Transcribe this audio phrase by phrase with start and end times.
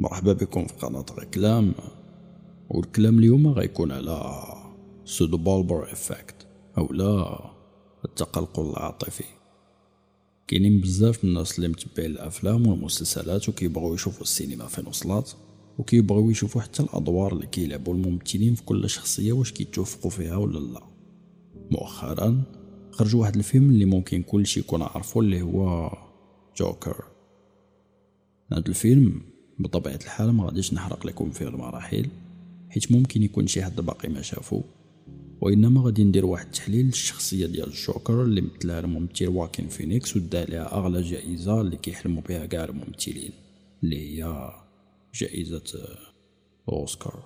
[0.00, 1.74] مرحبا بكم في قناة غيكلام
[2.70, 4.42] والكلام اليوم غيكون على
[5.04, 6.46] pseudobulbar affect
[6.78, 7.40] أو لا
[8.04, 9.24] التقلقل العاطفي.
[10.46, 15.30] كاينين بزاف من الناس اللي متبعين الأفلام والمسلسلات وكيبغيو يشوفوا السينما فين وصلات
[15.78, 20.82] وكيبغيو يشوفوا حتى الأدوار اللي كيلعبوا الممثلين في كل شخصية واش كيتوافقوا فيها ولا لا.
[21.70, 22.42] مؤخرا
[22.90, 25.92] خرج واحد الفيلم اللي ممكن كلشي يكون عارفو اللي هو
[26.56, 27.04] جوكر.
[28.52, 29.29] هذا الفيلم
[29.60, 32.06] بطبيعة الحال ما غاديش نحرق لكم فيه المراحل
[32.68, 34.62] حيت ممكن يكون شي حد باقي ما شافو.
[35.40, 40.74] وإنما غادي ندير واحد التحليل للشخصية ديال الجوكر اللي مثلها الممثل واكين فينيكس ودا عليها
[40.78, 43.30] أغلى جائزة اللي كيحلموا بها كاع الممثلين
[43.82, 44.50] اللي هي
[45.14, 45.88] جائزة
[46.68, 47.24] أوسكار.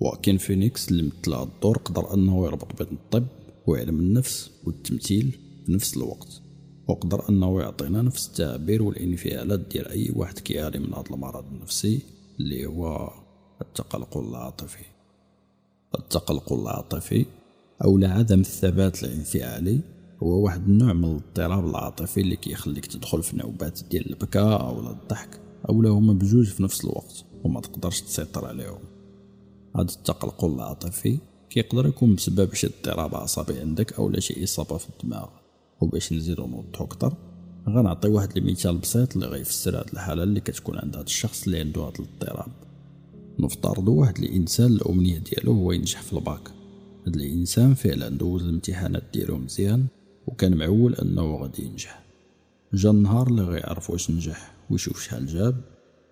[0.00, 3.26] واكين فينيكس اللي مثل الدور قدر أنه يربط بين الطب
[3.66, 6.43] وعلم النفس والتمثيل في نفس الوقت.
[6.88, 12.00] وقدر أنه يعطينا نفس التعبير والانفعالات ديال أي واحد كيعاني من هذا المرض النفسي
[12.40, 13.12] اللي هو
[13.62, 14.84] التقلق العاطفي.
[15.98, 17.26] التقلق العاطفي
[17.84, 19.80] أو عدم الثبات الانفعالي
[20.22, 25.40] هو واحد النوع من الاضطراب العاطفي اللي كيخليك تدخل في نوبات ديال البكاء أو الضحك
[25.68, 28.78] أو هما بجوج في نفس الوقت وما تقدرش تسيطر عليهم.
[29.76, 31.18] هذا التقلقل العاطفي
[31.50, 35.28] كيقدر يكون بسبب شي اضطراب عصبي عندك أو شي إصابة في الدماغ.
[35.84, 37.14] وباش نزيدو نوضحو أكتر
[37.68, 41.80] غنعطي واحد المثال بسيط اللي غيفسر هاد الحالة اللي كتكون عند هاد الشخص اللي عنده
[41.80, 42.52] هاد الاضطراب.
[43.38, 46.50] نفترض واحد الإنسان الأمنية ديالو هو ينجح في الباك.
[47.06, 49.86] هاد الإنسان فعلا دوز الامتحانات ديالو مزيان
[50.26, 52.04] وكان معول أنه غادي ينجح.
[52.74, 55.60] جا النهار اللي غيعرف واش نجح ويشوف شحال جاب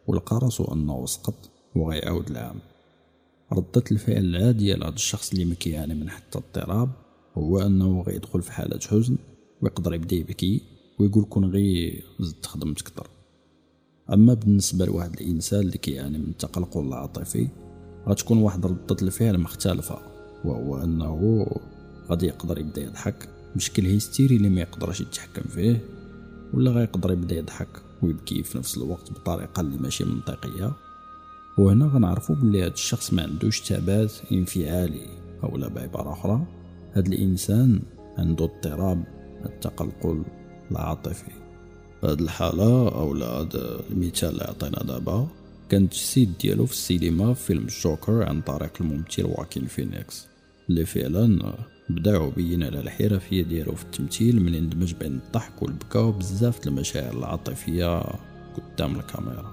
[0.07, 2.59] ولقى راسو أنه سقط وغيعاود العام.
[3.53, 6.91] ردة الفعل العادية لهذا الشخص اللي ما كيعاني من حتى اضطراب
[7.39, 9.17] هو أنه غيدخل في حالة حزن
[9.63, 10.61] ويقدر يبدأ يبكي
[10.99, 13.11] ويقول كون غي زدت خدمت كتر
[14.13, 17.49] أما بالنسبة لواحد الإنسان اللي كيعاني من التقلق العاطفي
[18.09, 19.99] غتكون واحد ردة الفعل مختلفة
[20.45, 21.47] وهو أنه
[22.11, 23.29] غادي يقدر يبدأ يضحك.
[23.57, 25.85] بشكل هيستيري اللي ما يقدرش يتحكم فيه
[26.55, 30.73] ولا غيقدر يبدأ يضحك ويبكي في نفس الوقت بطريقة اللي ماشي منطقية.
[31.59, 35.07] وهنا غنعرفوا بلي هذا الشخص ما عندوش ثبات انفعالي
[35.45, 36.47] أو لا بعبارة أخرى.
[36.93, 37.83] هذا الإنسان
[38.19, 39.05] عنده اضطراب
[39.47, 40.23] التقلقل
[40.71, 41.31] العاطفي.
[42.05, 45.29] هاد الحالة أو هذا المثال اللي عطينا دابا
[45.69, 50.27] كان التجسيد ديالو في السينما في فيلم الجوكر عن طريق الممثل واكين فينيكس
[50.71, 51.55] اللي فعلا
[51.91, 58.03] بدأ وبين على الحرفية ديالو في التمثيل من اندمج بين الضحك والبكاء وبزاف المشاعر العاطفية
[58.57, 59.53] قدام الكاميرا.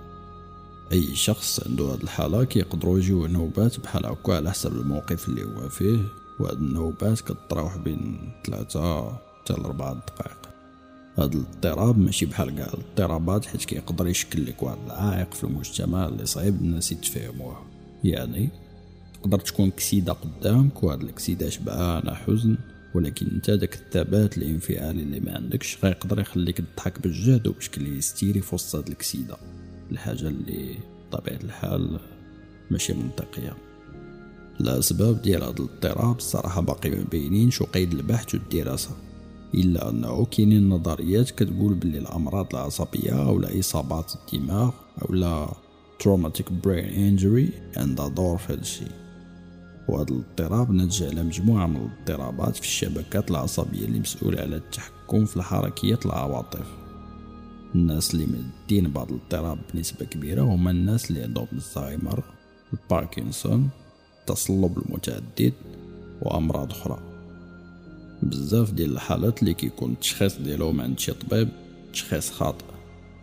[0.91, 5.69] أي شخص عنده هاد الحالة كيقدروا يجيو نوبات بحال هكا على حسب الموقف اللي هو
[5.69, 5.99] فيه
[6.39, 10.49] وهاد النوبات كتراوح بين ثلاثة حتى لربعة دقائق.
[11.17, 16.25] هاد الاضطراب ماشي بحال كاع الاضطرابات حيت كيقدر يشكل لك واحد العائق في المجتمع اللي
[16.25, 17.57] صعيب الناس يتفاهموه.
[18.03, 18.49] يعني
[19.13, 22.57] تقدر تكون كسيدة قدامك وهاد الكسيدة شبعانة حزن
[22.95, 28.55] ولكن أنت داك الثبات الانفعالي اللي ما عندكش غيقدر يخليك تضحك بالجهد وبشكل هستيري في
[28.55, 29.37] وسط هاد الكسيدة.
[29.91, 30.75] الحاجة اللي
[31.11, 31.99] بطبيعة الحال
[32.71, 33.57] ماشي منطقية.
[34.61, 39.08] الأسباب ديال هاد الاضطراب الصراحة باقي مبينينش وقيد البحث والدراسة.
[39.53, 44.71] إلا أنه كاينين نظريات كتقول بلي الأمراض العصبية أو إصابات الدماغ
[45.09, 45.47] لا
[46.03, 48.85] traumatic brain injury عندها دور في هادشي
[49.89, 55.37] وهذا الاضطراب ناتج على مجموعة من الاضطرابات في الشبكات العصبية اللي مسؤولة على التحكم في
[55.37, 56.65] الحركية العواطف.
[57.75, 62.23] الناس اللي مدين بهذا الاضطراب بنسبة كبيرة هما الناس اللي عندهم الزهايمر
[62.73, 63.69] الباركنسون
[64.19, 65.53] التصلب المتعدد
[66.21, 67.08] وأمراض أخرى.
[68.23, 71.49] بزاف ديال الحالات اللي كيكون التشخيص ديالهم عند شي طبيب
[71.93, 72.65] تشخيص خاطئ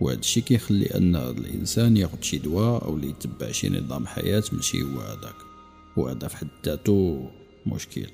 [0.00, 5.00] وهذا الشيء كيخلي أن الإنسان ياخذ شي دواء أو يتبع شي نظام حياة ماشي هو
[5.00, 5.34] هذاك.
[5.96, 7.30] وهذا في حد ذاته
[7.66, 8.06] مشكل.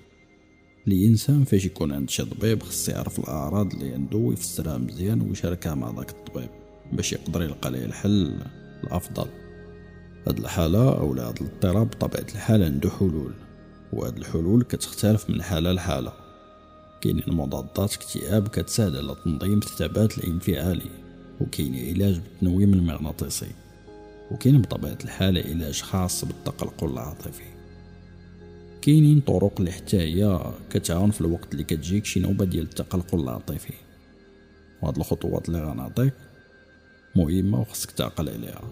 [0.89, 5.91] الإنسان فاش يكون عند شي طبيب خص يعرف الأعراض اللي عنده ويفسرها مزيان ويشاركها مع
[5.91, 6.49] داك الطبيب
[6.93, 8.39] باش يقدر يلقى ليه الحل
[8.85, 9.27] الأفضل.
[10.27, 13.33] هاد الحالة أو هاد الاضطراب بطبيعة الحال عنده حلول
[13.93, 16.22] وهاد الحلول كتختلف من حالة لحالة.
[17.03, 20.91] كاينين مضادات اكتئاب كتساعد على تنظيم الثبات الانفعالي
[21.41, 23.51] وكاين علاج بالتنويم المغناطيسي
[24.31, 27.45] وكاين بطبيعة الحال علاج خاص بالتقلق العاطفي.
[28.83, 33.75] كاينين طرق اللي حتى هي كتعاون في الوقت اللي كتجيك شي نوبة ديال التقلق العاطفي.
[34.83, 36.15] وهاد الخطوات اللي غنعطيك
[37.17, 38.63] مهمة وخصك تعقل عليها.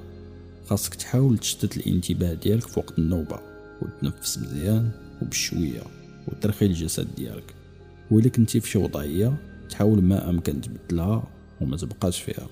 [0.66, 3.40] خاصك تحاول تشتت الانتباه ديالك في وقت النوبة
[3.82, 4.90] وتنفس مزيان
[5.22, 5.82] وبشوية
[6.28, 7.59] وترخي الجسد ديالك.
[8.10, 9.36] وإلا كنتي في شي وضعية
[9.70, 11.22] تحاول ما أمكن تبدلها
[11.60, 12.46] وما تبقاش فيها.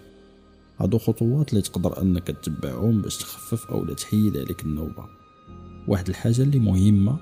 [0.79, 5.05] هادو خطوات اللي تقدر أنك تتبعهم باش تخفف أو تحيد عليك النوبة.
[5.89, 7.19] واحد الحاجة اللي مهمة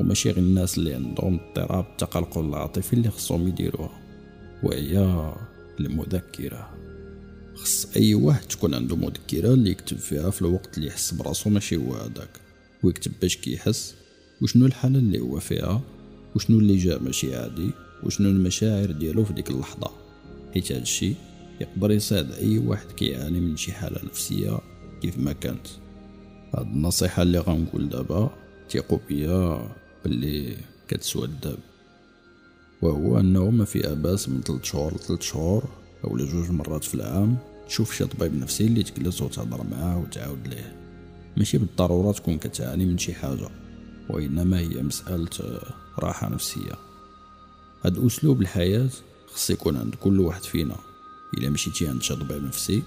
[0.00, 4.00] وماشي غير الناس اللي عندهم اضطراب التقلق العاطفي اللي خصهم يديروها
[4.62, 5.32] وهي
[5.80, 6.70] المذكرة.
[7.54, 11.76] خص أي واحد تكون عنده مذكرة اللي يكتب فيها في الوقت اللي يحس براسو ماشي
[11.76, 12.40] هو هذاك
[12.82, 13.94] ويكتب باش كيحس
[14.42, 15.82] وشنو الحالة اللي هو فيها؟
[16.36, 17.70] وشنو اللي جا ماشي عادي؟
[18.02, 19.90] وشنو المشاعر ديالو في ديك اللحظة؟
[20.54, 21.14] حيت هادشي
[21.60, 24.58] يقدر يساعد أي واحد كيعاني من شي حالة نفسية
[25.02, 25.66] كيف ما كانت.
[26.54, 28.30] هاد النصيحة اللي غنقول دابا
[28.68, 29.68] تيقوا بيا
[30.04, 30.56] باللي
[30.88, 31.58] كتسوى الداب
[32.82, 35.64] وهو أنه ما في أباس من 3 شهور ل 3 شهور
[36.04, 37.36] أو جوج مرات في العام
[37.68, 40.76] تشوف شي طبيب نفسي اللي تجلس وتهضر معاه وتعاود ليه.
[41.36, 43.48] ماشي بالضرورة تكون كتعاني من شي حاجة.
[44.08, 45.60] وإنما هي مسألة
[45.98, 46.72] راحة نفسية.
[47.84, 48.88] هاد أسلوب الحياة
[49.34, 50.76] خص يكون عند كل واحد فينا.
[51.38, 52.82] إلا مشيتي عند شي طبيب نفسي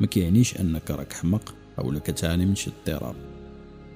[0.00, 3.14] ما كيعنيش أنك راك حمق أو كتعاني من شي اضطراب.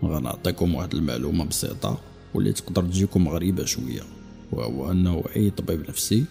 [0.04, 1.98] غنعطيكم واحد المعلومة بسيطة
[2.34, 4.02] واللي تقدر تجيكم غريبة شوية.
[4.52, 6.24] وهو أنه أي طبيب نفسي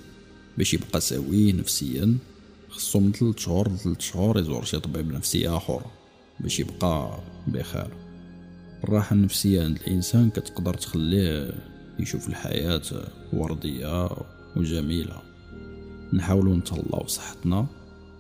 [0.58, 2.18] باش يبقى سوي نفسيا
[2.70, 5.82] خصو من 3 شهور ل 3 شهور يزور شي طبيب نفسي آخر
[6.40, 7.88] باش يبقى بخير.
[8.84, 11.54] الراحة النفسية عند الإنسان كتقدر تخليه
[12.00, 12.82] يشوف الحياة
[13.34, 14.10] وردية
[14.56, 15.22] وجميلة.
[16.14, 17.66] نحاولوا نتهلاو صحتنا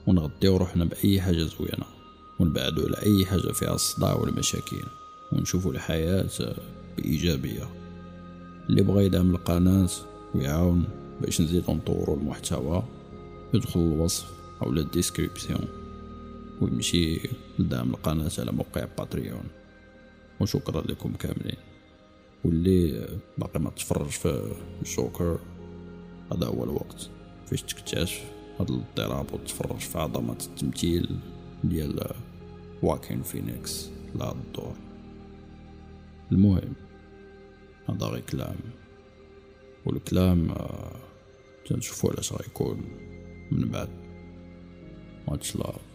[0.07, 1.85] ونغديو روحنا بأي حاجة زوينة
[2.39, 4.83] ونبعدو على أي حاجة فيها الصداع والمشاكل
[5.31, 6.55] ونشوفوا الحياة
[6.97, 7.69] بإيجابية.
[8.69, 9.89] اللي بغى يدعم القناة
[10.35, 10.83] ويعاون
[11.21, 12.83] باش نزيدو نطورو المحتوى
[13.53, 14.25] يدخل الوصف
[14.61, 15.67] أو ال description
[16.61, 17.29] ويمشي
[17.59, 19.43] لدعم القناة على موقع Patreon
[20.41, 21.57] وشكرا لكم كاملين.
[22.45, 23.07] واللي
[23.37, 24.51] باقي ما تفرج في
[24.85, 25.39] جوكر
[26.31, 27.09] هذا هو الوقت
[27.45, 31.19] فاش تكتشف هذا الاضطراب وتفرج في عظمة التمثيل
[31.63, 32.13] ديال
[32.83, 34.75] واكين فينيكس لهذا الدور.
[36.31, 36.73] المهم
[37.89, 38.55] هذا غير كلام.
[39.85, 40.95] والكلام آه،
[41.65, 42.81] تنشوفو علاش غيكون
[43.51, 43.89] من بعد.
[45.27, 45.90] much love